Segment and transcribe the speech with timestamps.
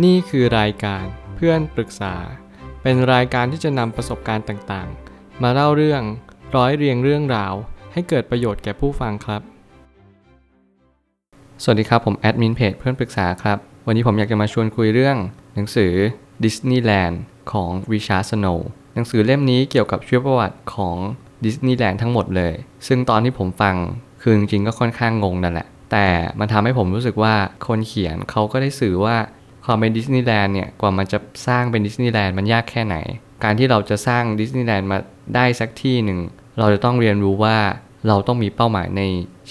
[0.00, 1.04] นี่คือรายการ
[1.36, 2.14] เพื่อนปรึกษา
[2.82, 6.02] เป็นรายการที่จะนำประสบการณ์ต่างๆ มาเล่าเรื่อง
[6.56, 7.54] ร้อยเรียงเรื่องราว
[7.92, 9.42] ให้เกิดประโยชน์แก่ผู้ฟังครับ
[11.62, 15.16] สวัสดีครับ ผมแอดมินเพจเพื่อนปรึกษาครับ วันนี้ผมอยากจะมาชวนคุยเรื่อง
[15.54, 15.92] หนังสือ
[16.44, 17.16] Disneyland
[17.52, 18.58] ของ Richard Snow
[18.94, 20.96] หนังสือเล่มนี้เกี่ยวกับชีวประวัติของ
[21.44, 22.54] ดิสนีย์แลนด์ทั้งหมดเลย
[22.86, 23.76] ซึ่งตอนที่ผมฟัง
[24.22, 26.06] คือจริงๆก็ค่อนข้างงงนั่นแหละ แต่
[26.38, 27.34] มันทำให้ผมรู้สึกว่า
[27.66, 29.16] คนเขียนเขาก็ได้สื่อว่า
[29.64, 32.96] ความเป็นดิสนีย์แลนด์เนี่ยกว่ามันจะสร้างเป็นดิสนีย์แลนด์มันยากแค่ไหน
[33.44, 34.98] การที่เราจะสร้างดิสนีย์แลนด์มา
[35.34, 36.18] ได้สักที่หนึ่ง
[36.58, 37.58] เราจะต้องเรียนรู้ว่า
[38.08, 39.02] เราต้องมีเป้าหมายใน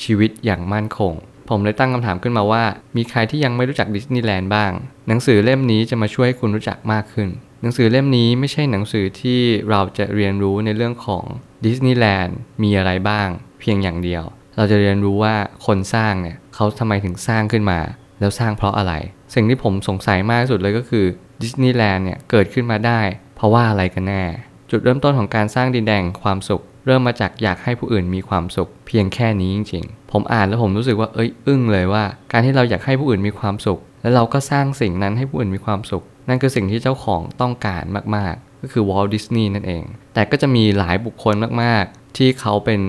[0.03, 1.13] ชีวิตอย่างมั่นคง
[1.49, 2.63] ผมเลยตั้งคำถามขึ้นมาว่า
[2.97, 4.71] มีใครที่ยังไม่รู้จักดิสนีย์แลนด์บ้าง
[5.07, 7.29] หนังสือเล่มนี้จะมาช่วยให้คุณรู้จักมากขึ้น
[7.61, 11.23] หนังสือเล่มนี้ไม่ใช่หนังสือที่เราจะเรียนรู้ในเรื่องของ
[11.65, 13.27] ดิสนีย์แลนด์มีอะไรบ้าง
[13.59, 14.23] เพียงอย่างเดียว
[14.57, 15.35] เราจะเรียนรู้ว่า
[15.65, 17.79] คนสร้างเนี่ยเขาทำไมถึงสร้างขึ้นมา
[18.19, 18.93] แล้วสร้างเพราะอะไร
[19.33, 21.05] สิ่งที่ผมสงสัยมากสุดเลยก็คือ
[21.41, 23.01] ดิสนีย์แลนด์เนี่ยเกิดขึ้นมาได้
[23.35, 24.23] เพราะว่าอะไรกันแน่
[24.71, 37.83] จุดเริ่มต้นของการสร้างดินแดนความสุข เริ่มมาจากอยากให้ผู้อื่นมีความสุข เพียงแค่นี้จริง ๆ ผมอ่านแล้วผมรู้สึกว่าเอ้ยอึ้งเลยว่า การที่เราอยากให้ผู้อื่นมีความสุข แล้วเราก็สร้างสิ่งนั้นให้ผู้อื่นมีความสุข นั่นคือสิ่งที่เจ้าของต้องการ
[38.15, 42.81] มากๆ ก็คือวอลดิสนีย์นั่นเอง แต่ก็จะมีหลายบุคคลมากๆ ที่เขาเป็น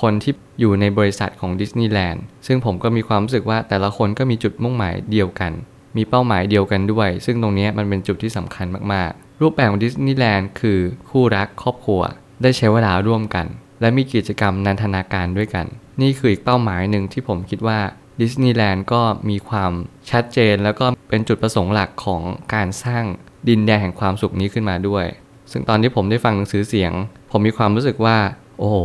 [0.00, 5.52] คนที่อยู่ในบริษัทของดิสนีย์แลนด์ซึ่งผมก็มีความรู้สึกว่าแต่ละคนก็มีจุดมุ่งหมายเดียวกัน
[5.96, 10.78] มีเป้าหมายเดียวกันด้วย ซึ่งตรงนี้มันเป็นจุดที่สำคัญมากๆ รูปแบบของดิสนีย์แลนด์คือ
[11.10, 12.02] คู่รักครอบครัว
[12.42, 13.46] ได้ใช้เวลาร่วมกัน
[13.80, 15.66] และมีกิจกรรมนันทนาการด้วยกัน
[16.02, 17.80] นี่คืออีกเป้าหมายหนึ่งที่ผมคิดว่า
[18.20, 19.72] ดิสนีย์แลนด์ก็มีความ
[20.10, 22.22] ชัดเจน แล้วก็เป็นจุดประสงค์หลักของ
[22.54, 23.04] การสร้าง
[23.48, 25.04] ดินแดนแห่งความสุขนี้ขึ้นมาด้วย
[25.52, 26.92] ซึ่งตอนที่ผมได้ฟังหนังสือเสียง
[27.30, 28.18] ผมมีความรู้สึกว่า
[28.58, 28.76] โอ้โห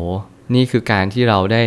[0.56, 1.64] นี่คือการที่เราได้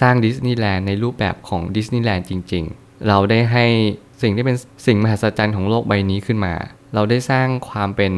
[0.00, 3.66] สร้างดิสนีย์แลนด์ในรูปแบบของดิสนีย์แลนด์จริง ๆ เราได้ให้
[4.22, 6.54] สิ่งที่เป็นสิ่งมหัศจรรย์ของโลกใบนี้ขึ้นมา
[6.94, 8.12] เราได้สร้างความเป็น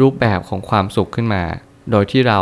[0.00, 1.42] รูปแบบของความสุขขึ้นมา
[1.90, 2.40] โดยที่เรา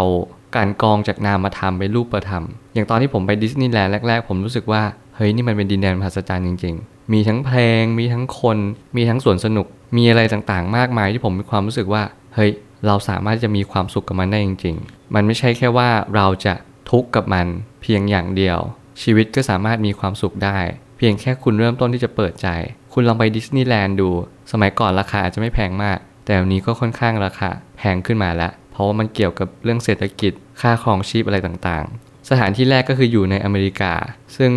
[0.56, 2.44] กลั่นกรองจากนามธรรมไปรูปประธรรม
[2.74, 4.82] อย่างตอนที่ผมไปดิสนีย์แลนด์แรกๆ ผมรู้สึกว่า
[5.16, 8.58] เฮ้ย นี่มันเป็นดินแดนมหัศจรรย์จริง ๆ มีทั้งเพลง มีทั้งคน
[8.96, 12.02] มีทั้งสวนสนุก มีอะไรต่างๆ มากมายที่ผมมีความรู้สึกว่า
[12.34, 12.50] เฮ้ย
[12.86, 16.54] เราสามารถจะมีความสุขกับมันได้จริง ๆ มันไม่ใช่แค่ว่าเราจะ
[16.90, 17.46] ทุกข์กับมัน
[17.82, 18.58] เพียงอย่างเดียว
[19.02, 20.58] ชีวิตก็สามารถมีความสุขได้
[21.06, 22.48] พียงแค่คุณเริ่มต้นที่จะเปิดใจ
[22.92, 24.08] คุณลองไปดิสนีย์แลนด์ดู
[24.52, 33.92] สมัยก่อนราคาอาจจะไม่แพงมาก แต่วันนี้ก็ค่อนข้างราคาแพงขึ้นมาแล้วเพราะว่ามันเกี่ยวกับเรื่องเศรษฐกิจค่าครองชีพอะไรต่างๆ สถานที่แรกก็คืออยู่ในอเมริกา
[34.36, 34.52] ซึ่ง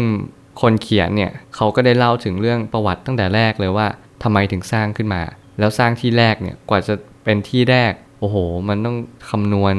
[0.61, 3.87] คนเขียนเนี่ยเขาก็ได้เล่าถึงเรื่องประวัติตั้งแต่แรกเลยว่า
[4.23, 5.21] ทำไมถึงสร้างขึ้นมา
[5.59, 8.37] แล้วสร้างที่แรกเนี่ยกว่าจะเป็นที่แรก โอ้โห
[8.69, 8.97] มันต้อง
[9.29, 9.75] คำนวณ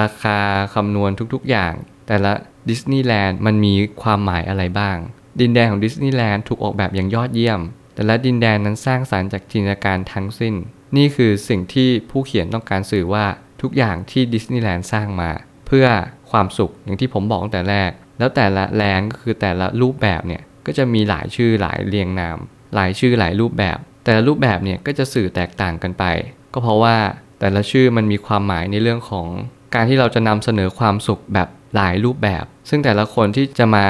[0.00, 0.38] ราคา
[0.74, 1.72] คำนวณทุกๆอย่าง
[2.08, 2.32] แต่ละ
[2.68, 4.96] ดิสนีย์แลนด์มันมีความหมายอะไรบ้าง
[5.40, 7.60] ดินแดนของดิสนีย์แลนด์ถูกออกแบบอย่างยอดเยี่ยม
[7.94, 10.54] แต่ละดินแดนนั้นสร้างสารรค์จากจินตนาการทั้งสิ้น
[10.96, 13.24] นี่คือสิ่งที่ผู้เขียนต้องการสื่อว่า
[13.62, 15.30] ทุกอย่างที่ดิสนีย์แลนด์สร้างมา
[15.66, 15.86] เพื่อ
[16.30, 22.38] ความสุขอย่างที่ผมบอกตั้งแต่แรก แล้วแต่ละแลนด์ก็คือแต่ละรูปแบบเนี่ยก็จะมีหลายชื่อหลายเรียงนาม
[22.74, 26.04] หลายชื่อหลายรูปแบบ แต่ละรูปแบบเนี่ยก็จะสื่อแตกต่างกันไป
[26.52, 26.96] ก็เพราะว่า
[27.40, 29.26] แต่ละชื่อมันมีความหมายในเรื่องของ
[29.74, 33.86] การที่เราจะนำเสนอความสุขแบบหลายรูปแบบ ซึ่งแต่ละคนที่จะมา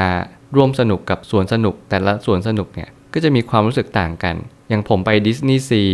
[0.56, 4.37] ร่วมสนุกกับสวนสนุก แต่ละสวนสนุกเนี่ยก็จะมีความรู้สึกต่างกัน
[4.69, 5.84] อย่างผมไปดิสนีย์ซี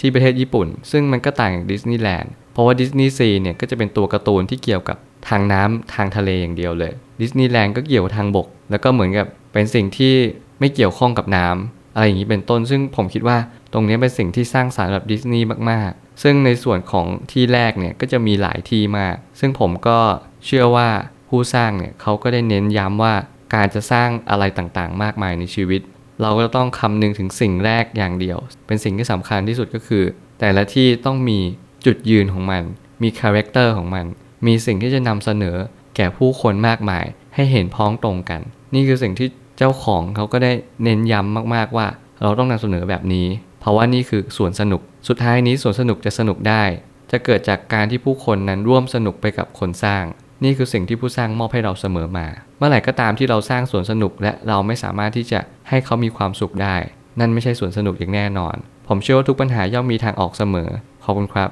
[0.00, 4.96] ที่ประเทศญี่ปุ่น ซึ่งมันก็ต่างจากดิสนีย์แลนด์เพราะว่าดิสนีย์ซีเนี่ยก็จะเป็นตัวการ์ตูนที่เกี่ยวกับ
[5.28, 10.14] ทางน้ำทางทะเลอย่างเดียวเลยดิสนีย์แลนด์ก็เกี่ยวทางบก แล้วก็เหมือนกับเป็นสิ่งที่
[10.60, 13.38] ไม่เกี่ยวข้องกับน้ำอะไรอย่างนี้เป็นต้น ซึ่งผมคิดว่า
[13.72, 19.98] ตรงนี้เป็นสิ่งที่สร้างสรรค์แบบดิสนีย์มากๆ ซึ่งในส่วนของที่แรกเนี่ยก็จะมีหลายที่มาก ซึ่งผมก็
[20.46, 20.88] เชื่อว่า
[21.28, 23.14] ผู้สร้างเนี่ยเขาก็ได้เน้นย้ำว่า
[23.54, 25.80] การจะสร้างอะไรต่างๆ มากมายในชีวิต
[26.22, 30.04] เราก็ต้องคำนึงถึงสิ่งแรกอย่างเดียว เป็นสิ่งที่สำคัญที่สุดก็คือ
[30.40, 31.38] แต่ละที่ต้องมี
[31.86, 32.62] จุดยืนของมัน
[33.02, 34.06] มี character ของมัน
[34.46, 35.56] มีสิ่งที่จะนำเสนอ
[35.96, 37.04] แก่ผู้คนมากมาย
[37.34, 38.40] ให้เห็นพ้องตรงกัน
[38.74, 39.28] นี่คือสิ่งที่
[39.58, 40.52] เจ้าของเขาก็ได้
[40.84, 41.86] เน้นย้ำมากๆว่า
[42.22, 43.26] เราต้องนำเสนอแบบนี้
[43.60, 46.64] เพราะว่านี่คือสวนสนุก สุดท้ายนี้สวนสนุกจะสนุกได้
[47.10, 50.04] จะเกิดจากการที่ผู้คนนั้นร่วมสนุกไปกับคนสร้าง
[50.44, 52.26] นี่คือสิ่งที่ผู้สร้างมอบให้เราเสมอมา
[52.58, 56.76] เมื่อไหร่ก็ตามที่เราสร้างสวนสนุก และเราไม่สามารถที่จะให้เขามีความสุขได้
[57.20, 58.56] นั่นไม่ใช่สวนสนุกอย่างแน่นอน
[58.88, 60.68] ผมเชื่อว่าทุกปัญหาย่อมมีทางออกเสมอ
[61.04, 61.50] ขอบคุณครับ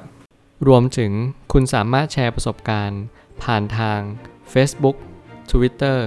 [0.67, 1.11] รวมถึง
[1.53, 3.01] คุณสามารถแชร์ประสบการณ์
[3.43, 3.99] ผ่านทาง
[4.53, 4.97] Facebook
[5.51, 5.99] Twitter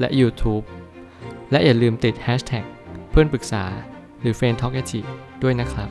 [0.00, 0.64] และ YouTube
[1.50, 2.64] และอย่าลืมติด Hashtag
[3.10, 3.64] เพื่อนปรึกษา
[4.20, 4.82] หรือ f r ร e n d t a l k a
[5.42, 5.88] ด้วยนะครับ